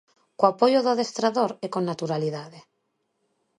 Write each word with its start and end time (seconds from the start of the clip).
Co 0.37 0.43
apoio 0.51 0.79
do 0.81 0.89
adestrador 0.91 1.51
e 1.65 1.67
con 1.73 1.83
naturalidade. 1.89 2.59